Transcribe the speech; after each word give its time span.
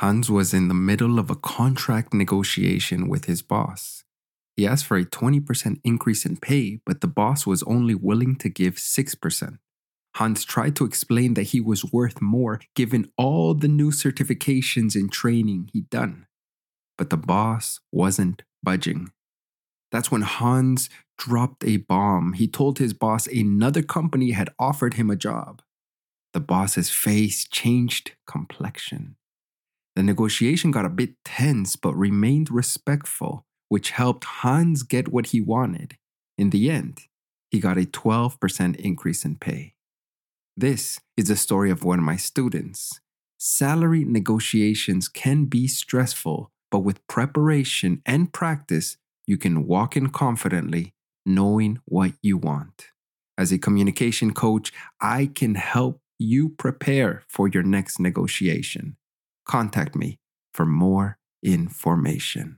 Hans 0.00 0.30
was 0.30 0.54
in 0.54 0.68
the 0.68 0.72
middle 0.72 1.18
of 1.18 1.28
a 1.28 1.36
contract 1.36 2.14
negotiation 2.14 3.06
with 3.06 3.26
his 3.26 3.42
boss. 3.42 4.02
He 4.56 4.66
asked 4.66 4.86
for 4.86 4.96
a 4.96 5.04
20% 5.04 5.78
increase 5.84 6.24
in 6.24 6.38
pay, 6.38 6.80
but 6.86 7.02
the 7.02 7.06
boss 7.06 7.46
was 7.46 7.62
only 7.64 7.94
willing 7.94 8.36
to 8.36 8.48
give 8.48 8.76
6%. 8.76 9.58
Hans 10.16 10.44
tried 10.46 10.74
to 10.76 10.86
explain 10.86 11.34
that 11.34 11.48
he 11.48 11.60
was 11.60 11.92
worth 11.92 12.22
more 12.22 12.62
given 12.74 13.12
all 13.18 13.52
the 13.52 13.68
new 13.68 13.90
certifications 13.90 14.94
and 14.94 15.12
training 15.12 15.68
he'd 15.74 15.90
done. 15.90 16.26
But 16.96 17.10
the 17.10 17.18
boss 17.18 17.80
wasn't 17.92 18.42
budging. 18.62 19.10
That's 19.92 20.10
when 20.10 20.22
Hans 20.22 20.88
dropped 21.18 21.62
a 21.62 21.76
bomb. 21.76 22.32
He 22.32 22.48
told 22.48 22.78
his 22.78 22.94
boss 22.94 23.26
another 23.26 23.82
company 23.82 24.30
had 24.30 24.48
offered 24.58 24.94
him 24.94 25.10
a 25.10 25.16
job. 25.16 25.60
The 26.32 26.40
boss's 26.40 26.88
face 26.88 27.46
changed 27.46 28.12
complexion. 28.26 29.16
The 29.96 30.02
negotiation 30.02 30.70
got 30.70 30.84
a 30.84 30.90
bit 30.90 31.14
tense 31.24 31.76
but 31.76 31.94
remained 31.94 32.50
respectful, 32.50 33.44
which 33.68 33.90
helped 33.90 34.24
Hans 34.24 34.82
get 34.82 35.08
what 35.12 35.26
he 35.28 35.40
wanted. 35.40 35.96
In 36.38 36.50
the 36.50 36.70
end, 36.70 37.02
he 37.50 37.58
got 37.58 37.78
a 37.78 37.84
12% 37.84 38.76
increase 38.76 39.24
in 39.24 39.36
pay. 39.36 39.74
This 40.56 41.00
is 41.16 41.28
the 41.28 41.36
story 41.36 41.70
of 41.70 41.84
one 41.84 41.98
of 41.98 42.04
my 42.04 42.16
students. 42.16 43.00
Salary 43.38 44.04
negotiations 44.04 45.08
can 45.08 45.46
be 45.46 45.66
stressful, 45.66 46.50
but 46.70 46.80
with 46.80 47.06
preparation 47.06 48.02
and 48.04 48.32
practice, 48.32 48.96
you 49.26 49.36
can 49.38 49.66
walk 49.66 49.96
in 49.96 50.10
confidently 50.10 50.92
knowing 51.26 51.78
what 51.84 52.12
you 52.22 52.36
want. 52.36 52.88
As 53.38 53.52
a 53.52 53.58
communication 53.58 54.32
coach, 54.32 54.72
I 55.00 55.30
can 55.34 55.54
help 55.54 56.00
you 56.18 56.50
prepare 56.50 57.22
for 57.28 57.48
your 57.48 57.62
next 57.62 57.98
negotiation. 57.98 58.96
Contact 59.46 59.94
me 59.96 60.18
for 60.54 60.64
more 60.66 61.18
information. 61.42 62.48